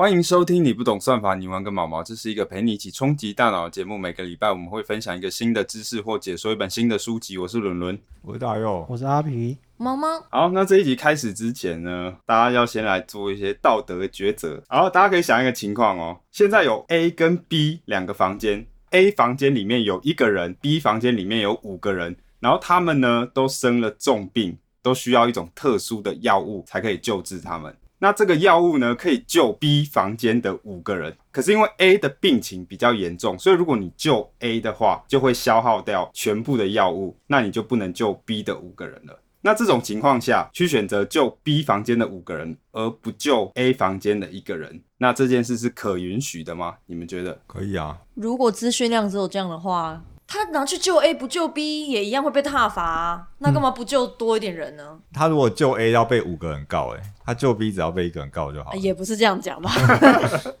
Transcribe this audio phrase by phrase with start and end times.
[0.00, 2.04] 欢迎收听你不懂算法，你玩个毛毛。
[2.04, 3.98] 这是一个陪你一起冲击大脑的节目。
[3.98, 7.36] 每个礼拜我们会分享一个新的知识或解说一本新的书籍。
[7.36, 9.58] 我是伦伦，我是大佑，我是阿皮。
[9.76, 14.62] 猫猫，好，那这一集开始之前呢，大家要先来做一些道德抉择。
[14.70, 27.76] 然后大家可以想一个情况哦，现在有 A 跟 B 两个房间，A 房间里面有一个人，B 房间里面有五个人，然后他们呢都生了重病，都需要一种特殊的药物才可以救治他们。
[28.00, 39.18] 那这个药物呢，可以救 B 房间的五个人，可是因为 A 的病情比较严重，所以如果你救 A 的话，就会消耗掉全部的药物，那你就不能救 B 的五个人了。
[39.40, 46.76] 那这种情况下去选择救 B 房间的五个人，而不救 A 房间的一个人，那这件事是可允许的吗？
[46.86, 47.40] 你们觉得？
[47.46, 47.98] 可以啊。
[48.14, 50.02] 如果资讯量只有这样的话。
[50.30, 54.98] 他拿去救 A 不救 B 也一样会被踏罚，那干嘛不救多一点人呢？
[55.12, 58.74] 他如果救 A 要被五个人告，哎，他救 B 只要被一个人告就好。
[58.74, 59.72] 也不是这样讲吧？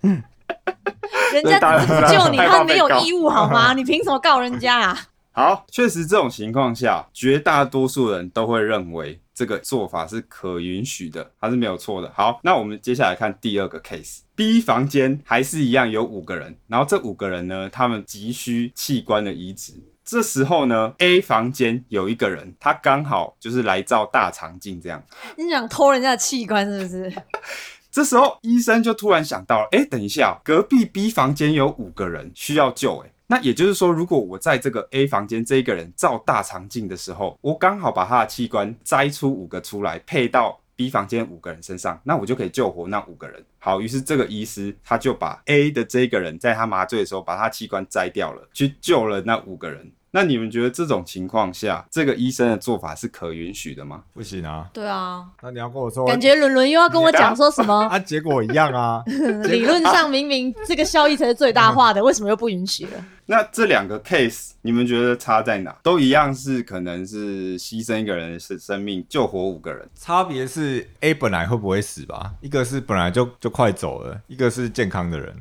[1.34, 3.74] 人家不救你， 他没有义务好吗？
[3.74, 4.98] 你凭什么告人家啊？
[5.32, 9.20] 好，确实这种情况下，绝大多数人都会认为。
[9.38, 12.12] 这个做法是可允许的，它是没有错的。
[12.12, 19.74] 好，那我们接下来看第二个 case，B 房间还是一样有五个人，然后这五个人呢，他们急需器官的移植。
[20.04, 25.00] 这时候呢，A 房间有一个人，他刚好就是来照大肠镜，这样。
[25.36, 27.12] 你想偷人家的器官是不是？
[27.92, 33.12] 这时候医生就突然想到了，哎，等一下，隔壁 B 房间有五个人需要救，哎。
[33.30, 43.44] 那也就是说，如果我在这个 A 房间这一个人照大肠镜的时候，我刚好把他的器官摘出五个出来，配到 B 房间五个人身上，那我就可以救活那五个人。
[43.58, 49.92] 好，于是这个医师他就把 A 的这一个人在他麻醉的时候把他器官摘掉了，去救了那五个人。
[50.10, 54.02] 那你们觉得这种情况下，这个医生的做法是可允许的吗？
[54.14, 54.68] 不行啊。
[54.72, 55.26] 对啊。
[55.42, 57.74] 那你要跟我说，感觉伦伦又要跟我讲说什么？
[57.88, 59.02] 啊，结果一样啊。
[59.44, 63.04] 理论上明明这个效益才是最大化的， 为什么又不允许了？
[63.26, 65.76] 那这两个 case，你们觉得差在哪？
[65.82, 69.86] 都一样是可能是牺牲一个人的生生命，救活五个人。
[69.94, 72.32] 差别是 A 本来会不会死吧？
[72.40, 75.36] 一个是本来就就快走了，一个是健康的人。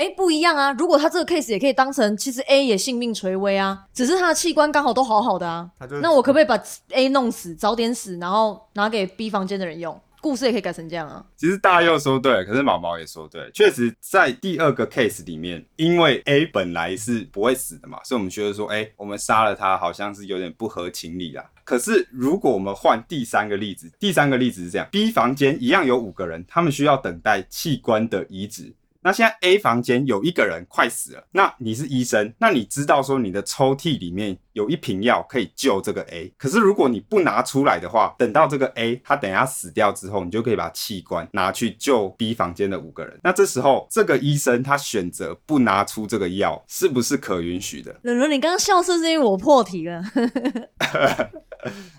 [0.00, 0.72] 哎，不一样啊！
[0.78, 5.70] 如果他这个 case 也可以当成，其实 A 也性命垂危啊，只是他的器官刚好都好好的啊。
[6.00, 6.58] 那我可不可以把
[6.92, 10.00] A 弄死，早点死，然后拿给 B 房间的人用？
[10.22, 11.22] 故事也可以改成这样啊。
[11.36, 21.44] 其实大佑说对，可是毛毛也说对，确实在第二个 case 里面，因为 A 本来是不会死的嘛，所以我们觉得说，哎，我们杀了他好像是有点不合情理啦。
[21.62, 28.74] 可是如果我们换第三个例子，第三个例子是这样：B 房间一样有五个人，他们需要等待器官的移植。
[29.02, 43.18] 那现在 A 房间有一个人快死了，那你是医生，那你知道说你的抽屉里面有一瓶药可以救这个 A，可是如果你不拿出来的话，等到这个 A 他等下死掉之后，你就可以把器官拿去救 B 房间的五个人。
[43.22, 47.96] 那这时候这个医生他选择不拿出这个药，是不是可允许的？
[48.02, 50.02] 伦伦，你刚刚笑是是因为我破题了。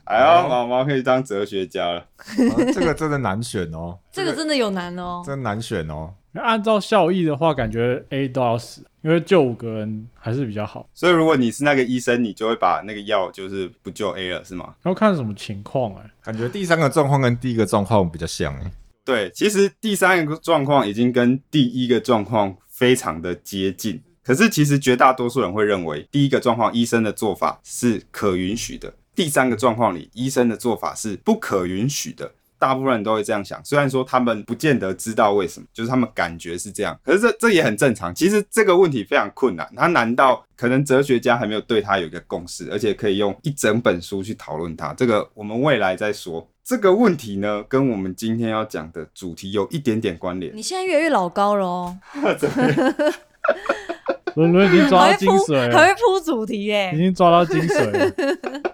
[0.05, 2.05] 哎呀，毛毛可以当哲学家了。
[2.73, 6.13] 这个真的难选哦， 这个真的有难哦，真难选哦。
[6.33, 10.87] 按照效益的话，感觉 A 都要死，因为救五个人还是比较好。
[10.93, 14.73] 所以如果你是那个医生，你就会把那个药就是不救 A 了，是吗？
[14.83, 18.71] 要看什么情况哎，感觉第三个状况跟第一个状况比较像哎。
[19.03, 32.31] 对，其实第三个状况已经跟第一个状况非常的接近，可是其实绝大多数人会认为第一个状况医生的做法是可允许的，第三个状况里医生的做法是不可允许的。
[32.61, 38.13] 大部分人都会这样想，虽然说他们不见得知道为什么，就是他们感觉是这样，可是这这也很正常。
[38.13, 44.93] 其实这个问题非常困难，他难道可能哲学家还没有对他有一个共识，而且可以用一整本书去讨论它？
[44.93, 46.47] 这个我们未来再说。
[46.63, 50.55] 这个问题呢，跟我们今天要讲的主题有一点点关联。
[50.55, 51.97] 你现在越来越老高了哦。
[54.35, 58.70] 伦伦已经抓到精髓了，还会铺主题耶，已经抓到精髓。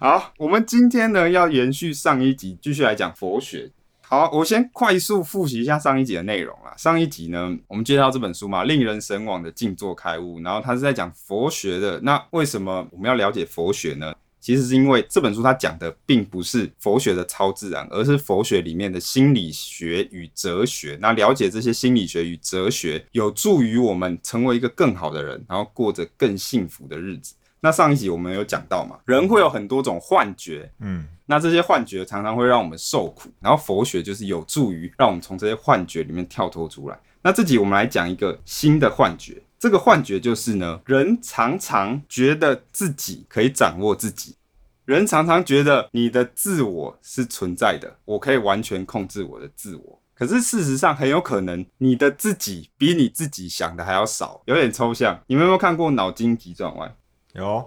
[0.00, 3.70] 好，我们今天呢要延续上一集，继续来讲佛学。
[4.02, 6.74] 好，我先快速复习一下上一集的内容啦。
[6.76, 12.00] 上一集呢，我们介绍这本书嘛，《令人神往的静坐开悟》，然后它是在讲佛学的。
[12.00, 14.12] 那为什么我们要了解佛学呢？
[14.40, 20.98] 其实是因为这本书它讲的并不是佛学的超自然，而是佛学里面的心理学与哲学。
[21.00, 27.34] 那了解这些心理学与哲学，有助于我们成为一个更好的人，然后过着更幸福的日子。
[27.64, 37.00] 那上一集我们有讲到嘛，人会有很多种幻觉，嗯，那这些幻觉常常会让我们受苦，然后佛学就是有助于让我们从这些幻觉里面跳脱出来。
[37.22, 39.42] 那这集我们来讲一个新的幻觉。
[39.58, 44.36] 这个幻觉就是呢，人常常觉得自己可以掌握自己，
[44.84, 49.98] 人常常觉得你的自我是存在的，我可以完全控制我的自我。
[50.14, 55.20] 可可是事实上很有可能你的自己比你自己想的还要少，有点抽象。
[55.26, 56.88] 你们有没有看过《脑筋急转弯》？
[57.34, 57.64] 有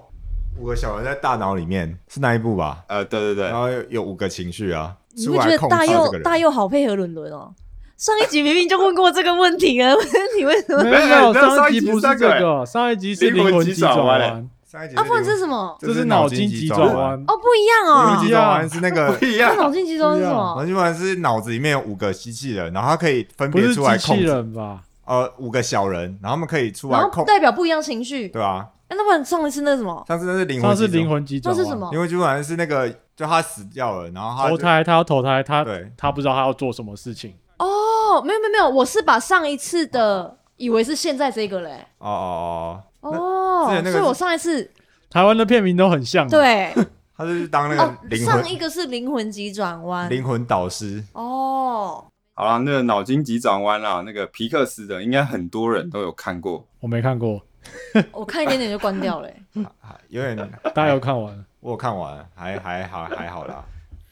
[0.57, 2.83] 五个小人在大脑里面，是那一部吧？
[2.87, 6.23] 呃，对对对然，后有有五个情绪啊，你不觉得出来控制大佑这个人。
[6.23, 7.53] 大佑好配合伦伦哦？
[7.97, 9.91] 上一集明明就问过这个问题啊，
[10.37, 10.83] 你为什么？
[10.83, 15.77] 没有没有，上一集不是这这个，上一集是灵魂急转转弯嘞弯，啊，上一集是不然这是什么？
[15.79, 17.13] 这是脑筋急转弯。
[17.27, 18.13] 哦，不一样哦。
[18.13, 18.25] 脑筋。
[18.25, 19.57] 急转弯是那个 不一那样。
[19.57, 20.61] 脑筋急转弯是什么脑么？
[20.65, 24.81] 筋急转弯是脑子里面有五个机器人，然后它可以分别出来机器控制，人吧？
[25.07, 28.27] 呃，五个小人，然后他们可以出然后来控，代表不一样情绪。
[28.27, 28.68] 对啊？
[28.89, 30.04] 哎，那不然上一次那是什么？
[30.07, 31.89] 上次那是灵魂上次灵魂急转弯那是什么？
[31.92, 37.33] 灵魂急转弯是那个，就他死掉了，然后他就投胎，他要投胎，他对他不知道他要做什么事情。
[37.57, 41.86] 哦，没有没有没有，我是把上一次的以为是现在这个嘞。
[41.98, 44.69] 哦哦哦，之哦前，那个是所以我上一次
[45.09, 46.74] 台湾的片名都很像，，对
[47.18, 50.09] 他就是当那哦个，灵魂上一个是灵魂急转弯。
[50.09, 52.06] 灵魂导师，哦，
[52.39, 56.63] 好了，那个脑筋急转弯啦，那个皮克斯的，应该很多人都有看过。
[56.79, 57.41] 我没看过，
[58.13, 59.65] 我看一点点就关掉了欸。
[60.09, 60.37] 有点，
[60.75, 61.43] 大家有看完？
[61.61, 63.65] 我有看完，还还好还好啦。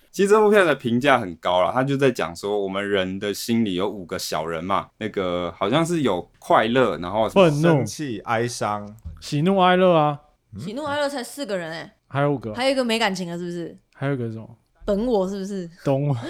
[0.09, 8.91] 其实这部片的评价很高了，他就在讲说，我们人的心里有五个小人嘛，那个好像是有快乐，然后愤怒生、气、哀伤，
[9.21, 10.19] 喜怒哀乐啊，
[10.57, 13.77] 喜怒哀乐才四个人哎，还有五个，还有一个没感情的，是不是？
[13.93, 14.49] 还有一个是什么？
[14.85, 15.67] 本我是不是？
[15.83, 16.15] 懂我。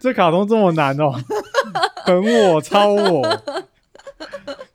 [0.00, 1.12] 这卡通这么难哦，
[2.06, 3.22] 本我、超我，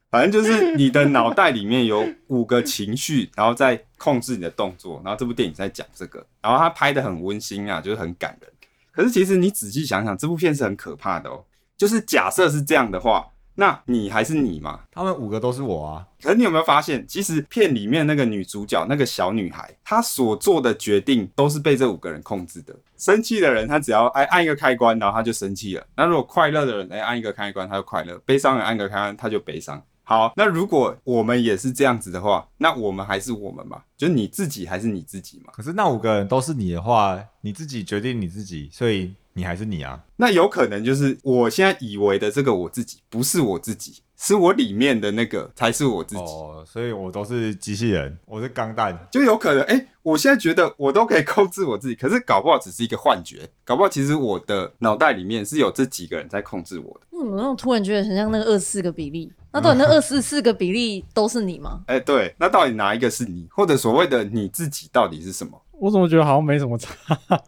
[0.09, 5.01] 反正就是你的脑袋里面有五个情绪，然后再控制你的动作。
[5.03, 8.49] 然后这部电影在讲这个，然后他拍的很温馨啊，就是很感人。
[8.91, 11.43] 可是其实你仔细想想，这部片是很可怕的哦。
[11.77, 14.79] 就是假设是这样的话，那你还是你嘛？
[14.91, 16.07] 他们五个都是我啊。
[16.21, 22.75] 可是你有没有发现，其实片里面那个女主角那个小女孩，她所做的决定都是被这五个人控制的。
[22.97, 29.81] 生气的人，他只要按按一个开关，然后他就生气了；那如果快乐的人，哎，按一个开关，他就快乐；悲伤的人按一个开关，他就悲伤。
[30.03, 33.81] 好，那如果我们也是这样子的话，那我们还是我们嘛？
[33.97, 35.53] 就是你自己还是你自己嘛？
[35.55, 39.99] 可是那五个人都是你的话，你自己决定你自己，所以你还是你啊。
[40.15, 46.21] 那有可能就是我现在以为的这个我自己，不是我自己，是我里面的那个才是我自己。
[46.21, 48.97] 哦，所以我都是机器人，我是钢弹。
[49.11, 57.07] 就有可能，哎、我现在觉得我都可以 控制我自己，可是搞不好只是一个幻觉，搞不好其实我的脑袋里面是有这几个人在控制我的。
[57.13, 59.31] 嗯，我突然觉得很像那个二十四个比例。
[59.53, 61.81] 那到底那二十四个比例都是你吗？
[61.87, 65.61] 哎、对，那到底哪一个是你，或者所谓的你自己到底是什么？
[65.77, 66.93] 我怎么觉得好像没什么差？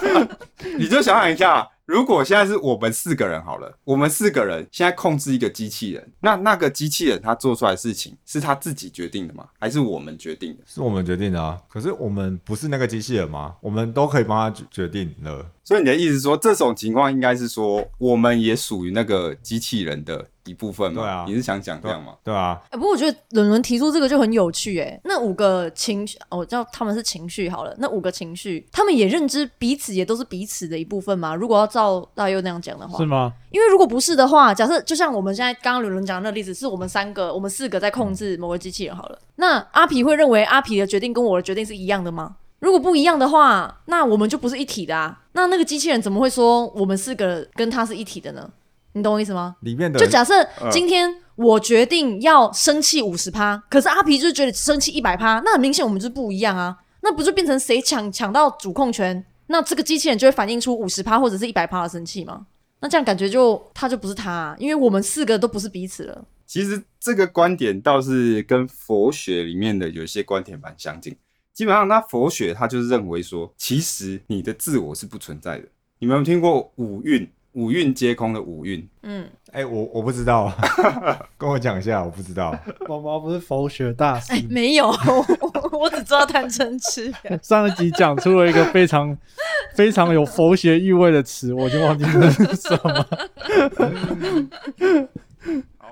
[0.78, 9.46] 你就想想一下，如果现在是我们四个人好了，我们四个人现在控制一个机器人，那那个机器人他做出来事情是他自己决定的吗？
[9.58, 10.62] 还是我们决定的？
[10.66, 13.54] 是我们决定的啊，可是我们不是那个机器人吗？
[13.60, 15.44] 我们都可以帮他决定了。
[15.64, 21.02] 所以你的意思是说，这种情况应该是说，我们也属于那个机器人的一部分嘛？
[21.02, 22.14] 对啊你是想讲这样吗？
[22.24, 25.00] 对啊，哎、不过我觉得伦伦提出这个就很有趣哎。
[25.04, 27.72] 那五个情绪，哦我叫他们是情绪好了。
[27.78, 31.32] 那五个情绪，他们也认知彼此也都是彼此的一部分嘛？
[31.32, 33.32] 如果要照大佑那样讲的话是，吗？
[33.52, 39.18] 因为如果不是的话，假设就像我们现在刚刚伦伦讲的那个例子，是我们三个、我们四个在控制某个机器人好了。
[39.36, 42.34] 那阿皮会认为阿皮的决定跟我的决定是一样的吗？
[42.62, 45.20] 如果不一样的话，那我们就不是一体的啊。
[45.32, 48.48] 那那个机器人怎么会说我们四个跟他是一体的呢？
[48.92, 49.56] 你懂我意思吗？
[49.62, 56.78] 里面的就假设嗯今天我决定要生气五十趴，可是阿皮就是觉得生气一百趴，那很明显我们就是不一样啊。
[57.00, 62.46] 那不就变成谁抢抢到主控权，那这个机器人就会反映出五十趴或者是一百趴的生气吗？
[62.78, 66.24] 那这样感觉就他就不是他、啊，因为我们四个都不是彼此了。
[66.46, 71.16] 其实这个观点倒是跟佛学里面的有些观点蛮相近。
[71.52, 75.64] 基本上，他佛学他就是认为说，其实你的自我是不存在的。
[75.98, 77.28] 你们有听过五蕴？
[77.52, 78.88] 五蕴皆空的五蕴？
[79.02, 80.50] 嗯，哎、我我不知道，
[81.36, 82.58] 跟我讲一下，我不知道。
[82.88, 84.88] 宝宝不是佛学大师哎、，没有，
[85.78, 87.12] 我只知道贪嗔痴。
[87.42, 89.14] 上一集讲出了一个非常
[89.76, 93.06] 非常有佛学意味的词，我就忘记那是什么。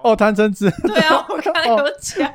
[0.03, 2.33] 哦，贪嗔痴，对啊， 我刚才有讲。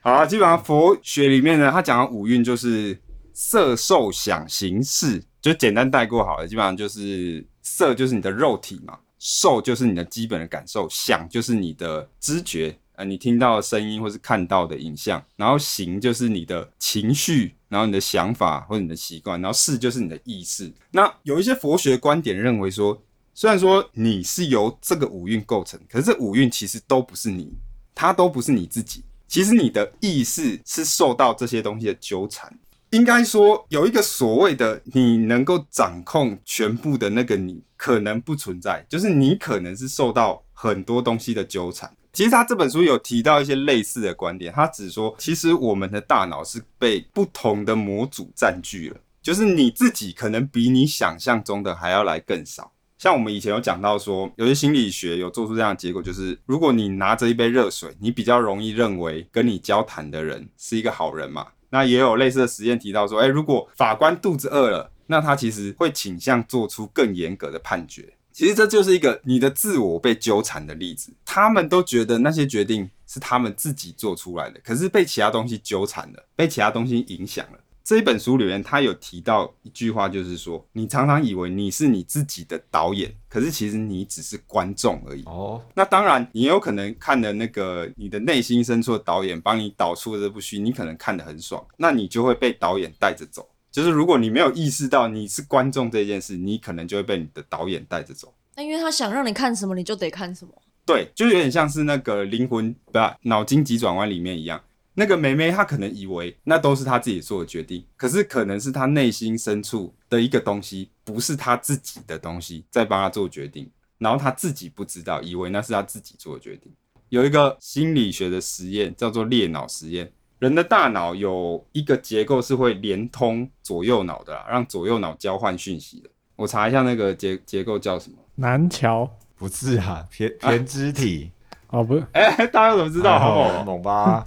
[0.00, 2.98] 好啊，基本上佛学里面呢，他讲的五蕴就是
[3.32, 6.46] 色、受、想、行、识，就简单带过好了。
[6.46, 20.72] 基本上就是色就是你的肉体嘛，受就是你的基本的感受，想就是你的知觉，呃，你听到的声音或是看到的影像，然后行就是你的情绪，然后你的想法或者你的习惯，然后识就是你的意识。
[20.90, 23.02] 那有一些佛学观点认为说，
[23.36, 27.52] 虽然说你是由这个五蕴构成，可是这五蕴其实都不是你，
[27.92, 29.04] 它都不是你自己。
[29.26, 32.56] 其实你的意识是受到这些东西的纠缠，
[32.90, 41.92] 应该说有一个所谓的你能够掌控全部的那个你，可能不存在，就是你可能是受到很多东西的纠缠。
[42.12, 52.70] 其实他这本书有提到一些类似的观点，他只说其实我们的大脑是被不同的模组占据了，就是你自己可能比你想象中的还要来更少。
[52.98, 61.48] 像我们以前有讲到说，有些心理学有做出这样的结果，就是如果你拿着一杯热水，你比较容易认为跟你交谈的人是一个好人嘛。
[61.70, 68.16] 那也有类似的实验提到说，哎，如果法官肚子饿了，那他其实会倾向做出更严格的判决。
[68.32, 71.12] 其实这就是一个你的自我被纠缠的例子。
[71.24, 77.58] 他们都觉得那些决定是他们自己做出来的，可是被其他东西纠缠了，被其他东西影响了。
[77.84, 85.22] 这一本书里面，他有提到一句话，就是说，你常常以为你是你自己的导演，可是其实你只是观众而已。
[85.26, 93.46] 哦，那当然，你有可能看的那个你的内心深处的导演帮你导出这部戏，你可能看得很爽，那你就会被导演带着走。
[93.70, 98.32] 就是如果你没有意识到你是观众这件事，你可能就会被你的导演带着走。
[98.56, 100.54] 那因为他想让你看什么，你就得看什么。
[100.86, 104.62] 对，就有点像是那个灵魂不脑筋急转弯里面一样，
[104.94, 116.72] 那个梅梅她可能以为那都是她自己做的决定，可是可能是她内心深处的一个东西，不是她自己的东西在帮她做决定，然后她自己不知道，以为那是她自己做的决定。
[117.08, 120.10] 有一个心理学的实验叫做裂脑实验。
[120.40, 126.10] 人的大脑有一个结构是会连通左右脑的，让左右脑交换讯息的。
[126.36, 128.18] 我查一下那个结结构叫什么？
[128.34, 131.30] 南桥不是啊，偏偏肢体
[131.74, 133.18] 哦，不是，哎，大家怎么知道？
[133.18, 134.24] 好猛吧？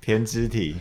[0.00, 0.76] 偏肢体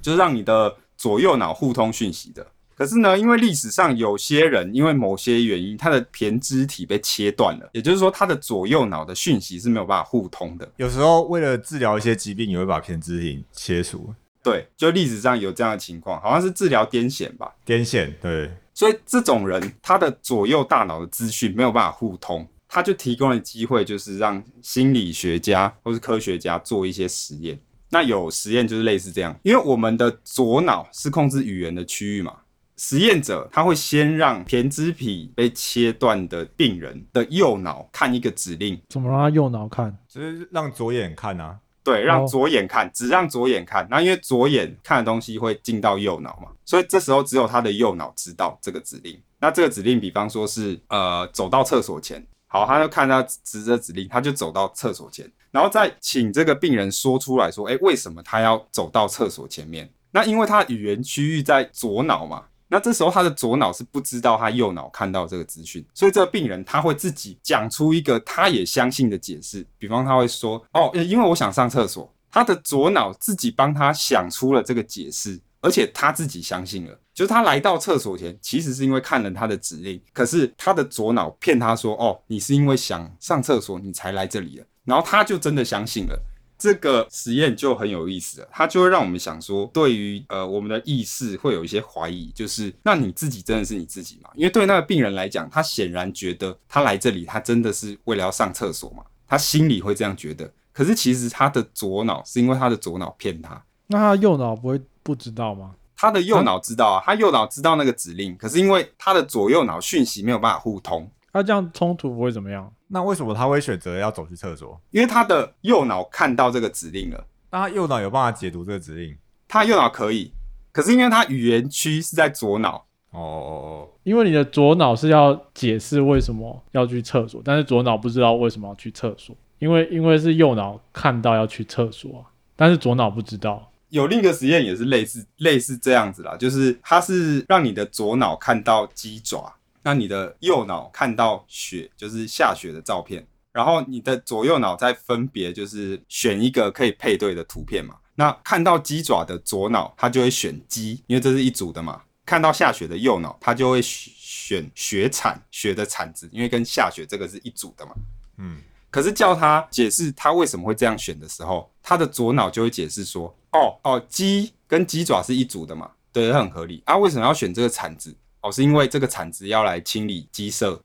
[0.00, 2.46] 就是让你的左右脑互通讯息的。
[2.74, 10.66] 可是呢，因为历史上有些人因为某些原因，他的胼胝体被切断了，也就是说，他的左右脑的讯息是没有办法互通的。
[10.76, 14.14] 有时候为了治疗一些疾病，也会把胼胝体切除。
[14.42, 17.52] 对，就历史上有这样的情况，好像是治疗癫痫吧？
[17.66, 18.50] 癫痫，对。
[18.72, 27.58] 所以这种人，他的左右大脑的资讯没有办法互通，他就提供了机会，就是让心理学家或是科学家做一些实验。
[27.90, 32.34] 那有实验就是类似这样，因为我们的左脑是控制语言的区域嘛。
[32.76, 39.96] 实验者他会先让胼胝体被切断的病人的右脑看一个指令，怎么让他右脑看？
[40.08, 41.58] 就是让左眼看啊。
[41.82, 43.86] 对，让左眼看，只让左眼看。
[43.88, 49.16] 那因为左眼看的东西会进到右脑嘛，所以这时候只有他的右脑知道这个指令。
[49.38, 52.26] 那这个指令，比方说是呃走到厕所前，
[52.56, 59.90] 好，他就看到指着指令，他就走到厕所前，然后再请这个病人说出来说，哎，为什么他要走到厕所前面？
[60.10, 62.44] 那因为他语言区域在左脑嘛。
[62.68, 76.96] 那这时候他的左脑是不知道他右脑看到这个资讯，所以这个病人他会自己讲出一个他也相信的解释，比方他会说：“哦，因为我想上厕所。”他的左脑自己帮他想出了这个解释，而且他自己相信了。
[77.12, 86.16] 就是他来到厕所前，其实是因为看了他的指令，可是他的左脑骗他说：“哦，你是因为想上厕所，你才来这里的。”然后他就真的相信了。
[86.58, 94.30] 这个实验就很有意思了，它就会让我们想说，对于呃我们的意识会有一些怀疑，就是那你自己真的是你自己吗？
[94.34, 100.50] 因为对那个病人来讲，他显然觉得他来这里，他真的是为了要上厕所嘛，他心里会这样觉得。
[100.72, 105.74] 可是其实他的左脑是因为他的左脑骗他，那他右脑不会不知道吗？
[105.96, 112.70] 他的右脑知道啊，他右脑知道那个指令，可是因为他的左右脑讯息没有办法互通，他这样冲突不会怎么样？
[112.88, 114.78] 那为什么他会选择要走去厕所？
[114.90, 117.24] 因为他的右脑看到这个指令了。
[117.50, 119.16] 那他右脑有办法解读这个指令？
[119.48, 120.32] 他右脑可以，
[120.70, 122.84] 可是因为他语言区是在左脑。
[123.12, 123.88] 哦哦哦。
[124.02, 132.24] 因为你的左脑是要解释为什么要去厕所，但是左脑不知道为什么要去厕所，因为因为是右脑看到要去厕所，
[132.54, 133.66] 但是左脑不知道。
[133.88, 139.54] 有另一个实验也是类似类似这样子啦，就是它是让你的左脑看到鸡爪。
[139.82, 147.94] 那你的右脑看到雪，就是下雪的照片，然后你的左右脑再分别就是选一个可以配对的图片嘛。
[148.16, 152.02] 那看到鸡爪的左脑，它就会选鸡，因为这是一组的嘛。
[152.24, 157.92] 看到下雪的右脑，它就会选雪铲，雪的铲子，因为跟下雪这个是一组的嘛。
[158.38, 158.56] 嗯。
[158.90, 166.96] 可是叫他解释他为什么会这样选的时候，他的左脑就会解释说：哦哦，鸡跟鸡爪是一组的嘛，对，很合理啊。
[166.96, 168.14] 为什么要选这个铲子？
[168.42, 170.80] 哦，是因为这个铲子要来清理鸡舍。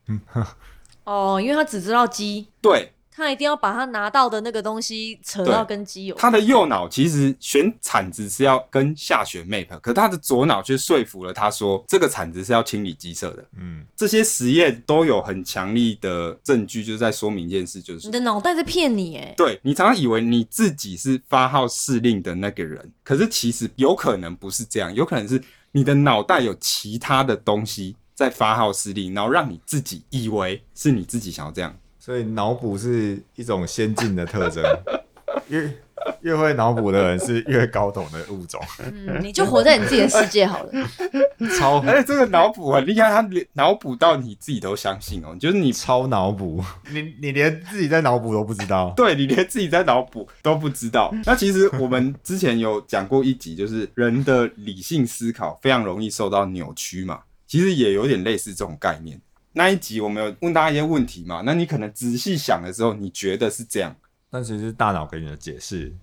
[1.04, 2.48] 哦，因为他只知道鸡。
[2.62, 6.16] 对，他一定要把他拿到的那个东西扯到跟机有。
[6.16, 13.46] 他的右脑其实选铲子是要跟下雪 map，可他的左脑却说服了他说这个铲子是要清理机舍的。
[13.58, 31.76] 嗯，这些实验都有很强力的证据，就是在说明一件事，就是你的脑袋在骗你，哎，对你常常以为你自己是发号施令的那个人，可是其实有可能不是这样，有可能是你的脑袋有其他的东西在发号施令，然后让你自己以为是你自己想要这样。
[32.04, 34.64] 所以脑补是一种先进的特征，
[35.50, 35.72] 越
[36.22, 38.60] 越会脑补的人是越高懂的物种。
[38.84, 40.72] 嗯，你就活在你自己的世界好了。
[41.60, 48.92] 超，而且这个脑补很厉害，他连脑补到你自己都相信哦，就是你超脑补，你你连自己在脑补都不知道。
[48.98, 51.14] 对，你连自己在脑补都不知道。
[51.24, 59.22] 那其实我们之前有讲过一集，就是人的理性思考非常容易受到扭曲嘛，其实也有点类似这种概念。
[59.54, 61.42] 那一集我们有问大家一些问题嘛？
[61.46, 63.96] 那你可能仔细想的时候，你觉得是这样，
[64.30, 65.94] 但其实是大脑给你的解释。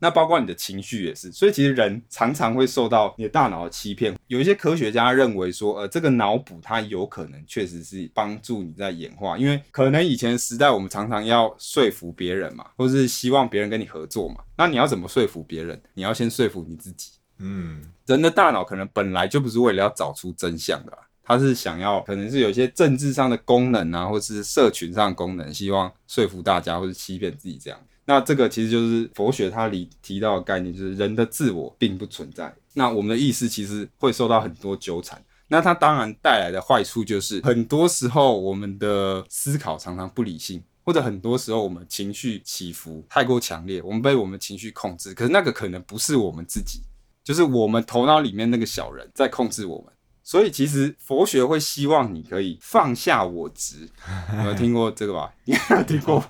[0.00, 4.16] 那包括你的情绪也是，所以其实人常常会受到你的大脑的欺骗。
[4.28, 14.36] 有一些科学家认为说，呃，这个脑补它有可能确实是帮助你在演化，因为可能以前时代我们常常要说服别人嘛，或是希望别人跟你合作嘛。
[14.56, 15.82] 那你要怎么说服别人？
[15.94, 17.10] 你要先说服你自己。
[17.38, 20.96] 嗯，人的大脑可能本来就不是为了要找出真相的。
[21.28, 27.78] 他是想要，可能是有一些政治上的功能啊，或是社群上的功能，希望说服大家或是欺骗自己这样。
[28.06, 32.50] 那这个其实就是佛学它里提到的概念，就是人的自我并不存在。
[32.72, 35.22] 那我们的意识其实会受到很多纠缠。
[35.48, 45.12] 那它当然带来的坏处就是，很多时候我们的思考常常不理性，或者很多时候我们情绪起伏太过强烈，我们被我们情绪控制。
[45.12, 46.80] 可是那个可能不是我们自己，
[47.22, 49.92] 就是我们头脑里面那个小人在控制我们。
[50.28, 53.88] 所以其实佛学会希望你可以放下我执，
[54.44, 55.32] 有听过这个吧？
[55.46, 56.22] 应该听过。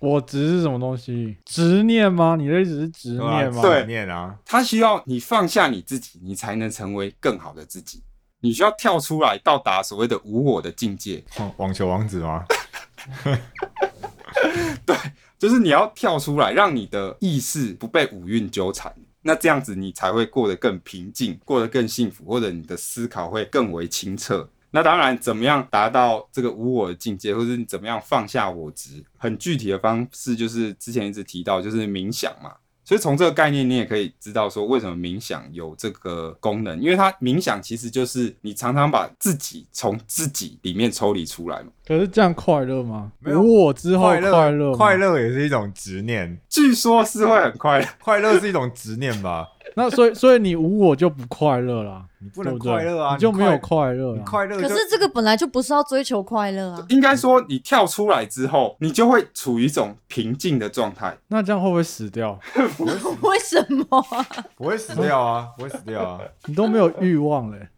[0.00, 1.36] 我执是什么东西？
[1.44, 2.36] 执念吗？
[2.38, 3.60] 你的意思是执念吗？
[3.60, 4.38] 对，念啊。
[4.44, 8.04] 他需要你放下你自己，你才能成为更好的自己。
[8.38, 11.24] 你需要跳出来，到达所谓的无我的境界。
[11.56, 12.44] 网球王子吗？
[14.86, 14.96] 对，
[15.40, 18.94] 就是你要跳出来，让你的意识不被五蕴纠缠。
[19.22, 24.48] 那这样子你才会过得更平静，过得更幸福，或者你的思考会更为清澈。
[24.74, 32.54] 那当然，怎么样达到这个无我的境界，或者你怎么样放下我执，很具体的方式就是之前一直提到，就是冥想嘛。
[32.84, 41.68] 所以从这个概念，你也可以知道说，为什么冥想有这个功能，因为它冥想其实就是你常常把自己从自己里面抽离出来嘛。
[41.86, 43.12] 可是这样快乐吗？
[43.24, 46.36] 无我之后快乐，快乐也是一种执念。
[46.48, 49.48] 据说是会很快乐，快乐是一种执念吧？
[49.76, 52.04] 那所以，所以你无我就不快乐了。
[52.22, 54.16] 你不能快乐啊，你就没有快乐。
[54.24, 56.86] 快乐，可是这个本来就不是要追求快乐啊。
[56.88, 61.16] 应该说，你跳出来之后，你就会处于一种平静的状态。
[61.28, 62.38] 那这样会不会死掉？
[63.22, 64.04] 为什么？
[64.56, 66.20] 不会死掉啊，不会死掉啊。
[66.46, 67.68] 你都没有欲望嘞。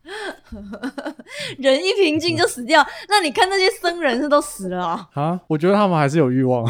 [1.58, 5.08] 人一平静就死掉，那你看那些僧人是都死了啊？
[5.14, 6.64] 啊，我觉得他们还是有欲望。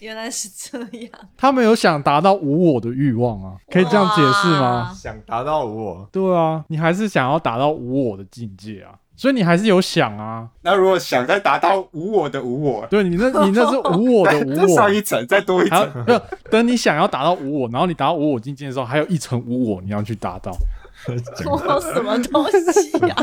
[0.00, 3.56] 原来是这样，他们有想达到无我的欲望啊？
[3.70, 4.92] 可以这样解释吗？
[4.94, 6.08] 想达到无我？
[6.12, 6.51] 对啊。
[6.68, 10.48] 你还是想要达到无我的境界啊，所以你还是有想啊。
[10.62, 16.04] 那如果想再达到无我的无我，对你那，你那是无我的 无我，上一层再多一层。
[16.06, 20.52] 没有，等你想要达到无我，然后你达到无我境界的时候，还有一层无我你要去达到。
[21.46, 23.16] 我什么东西呀？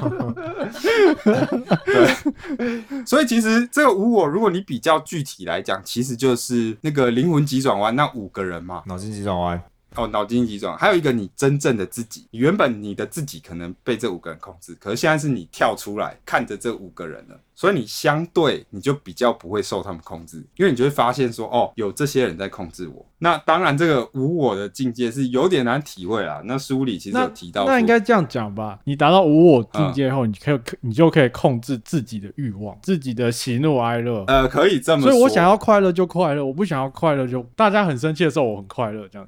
[1.85, 9.61] 对，所以其实这个无我，如果你比较具体来讲，其实就是那个灵魂急转弯那五个人嘛，脑筋急转弯。
[9.95, 12.27] 哦，脑筋急转，还有一个你真正的自己。
[12.31, 17.39] 原本你的自己可能被这五个人控制，可是现在是你跳出来看着这五个人了。
[17.59, 23.05] 所以你相对你就比较不会受他们控制，因为你就会发现说，哦，有这些人在控制我。
[23.17, 26.41] 那当然，这个无我的境界是有点难体会啦。
[26.45, 28.79] 那书里其实有提到，那应该这样讲吧？
[28.85, 34.23] 你达到无我境界后，你可以你就可以控制自己的欲望，自己的喜怒哀乐。
[34.27, 35.11] 呃，可以这么说。
[35.11, 39.27] 所以我想要快乐就快乐，我不想要快乐就大家很生气的时候我很快乐，这样，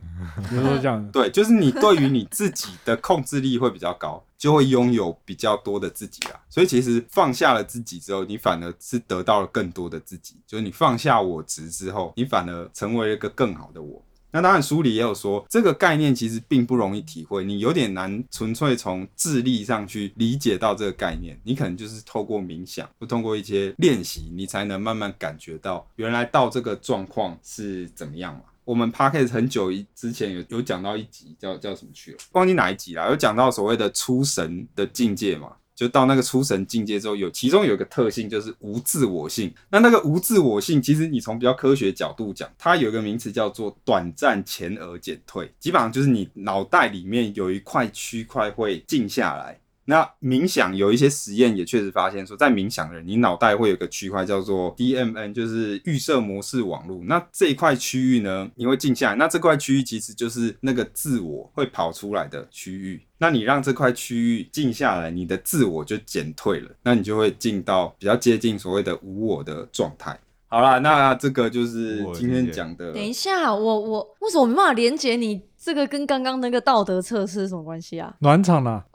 [0.50, 1.06] 比如说这样。
[1.12, 4.24] 对，就是你对于你自己的控制力会比较高。
[4.42, 10.36] 就会拥有比较多的自己啊，所以其实放下了自己之后，你反而是得到了更多的自己。
[10.48, 14.04] 就是你放下我执之后，你反而成为了一个更好的我。
[14.32, 21.40] 那当然书里也有说，这个概念其实并不容易体会，你有点难纯粹从智力上去理解到这个概念。
[21.44, 28.42] 你可能就是透过冥想，或通过一些练习，你才能慢慢感觉到原来到这个状况是怎么样嘛。
[28.72, 35.52] 我们 p a r k e 很久一之前有有讲到一集叫叫什么去了，忘记哪一集了，有讲到所谓的出神的境界嘛。
[35.76, 39.54] 就到那个出神境界之后，有其中有一个特性就是无自我性。
[39.70, 49.60] 那那个无自我性，其实你从比较科学角度讲，它有一个名词叫做短暂前额减退，基本上就是你脑袋里面有一块区块会静下来。
[49.86, 57.02] 那冥想有一些实验也确实发现说，在冥想的人，你脑袋会有个区块叫做 DMN，就是预设模式网络。
[57.06, 59.16] 那这一块区域呢，你会静下来。
[59.16, 63.02] 那这块区域其实就是那个自我会跑出来的区域。
[63.18, 70.20] 那你让这块区域静下来，你的自我就减退了，那你就会进到比较接近所谓的无我的状态。
[70.52, 72.92] 好啦，那这个就是今天讲的。
[72.92, 78.14] 等一下，我我为什么没办法连接你这个跟刚刚那个道德测试什么关系啊？
[78.20, 78.86] 暖场了，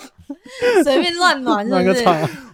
[0.82, 2.04] 随便乱暖 是不是？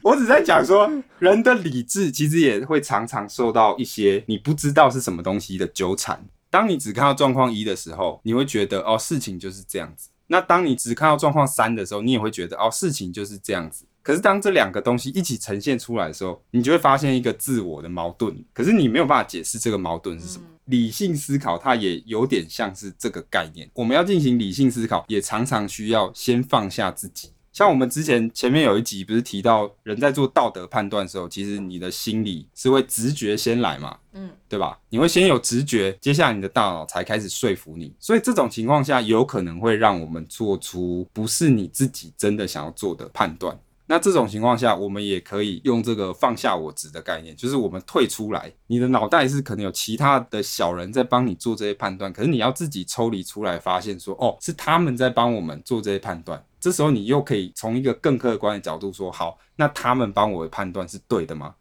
[0.03, 6.25] 我只在讲说，人的理智其实也会常常受到一些你不知道是什么东西的纠缠。
[6.51, 10.09] 当你只看到状况一的时候，你会觉得哦，事情就是这样子。
[10.27, 13.85] 那当你只看到状况三的时候，你也会觉得哦，事情就是这样子。
[14.05, 18.45] 可是当这两个东西一起呈现出来的时候，你就会发现一个自我的矛盾。
[18.53, 20.45] 可是你没有办法解释这个矛盾是什么。
[20.67, 23.69] 理性思考它也有点像是这个概念。
[23.75, 27.31] 我们要进行理性思考，也常常需要先放下自己。
[27.53, 34.77] 像我们之前前面有一集不是提到，人在做道德判断的时候，其实你的心理是会直觉先来嘛，嗯，对吧？
[34.88, 37.95] 你会先有直觉，接下来你的大脑才开始说服你。
[38.01, 43.57] 所以这种情况下，有可能会让我们做出不是你自己真的想要做的判断。
[43.87, 56.42] 那这种情况下，我们也可以用这个放下我执的概念，就是我们退出来，你的脑袋是可能有其他的小人在帮你做这些判断，可是你要自己抽离出来，发现说，哦，是他们在帮我们做这些判断。
[56.59, 61.55] 这时候你又可以从一个更客观的角度说，好，那他们帮我的判断是对的吗？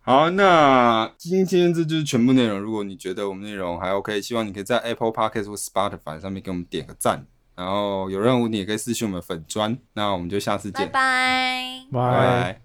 [0.00, 2.60] 好，那今天这就是全部内容。
[2.60, 7.26] 如果你觉得我们内容还 OK，希望你可以在 Apple Podcast 或 Spotify 上面给我们点个赞。
[7.54, 11.86] 然后有任务你也可以私信我们粉砖，那我们就下次见，拜。
[11.92, 12.63] 拜，拜。